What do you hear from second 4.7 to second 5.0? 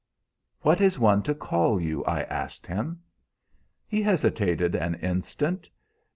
an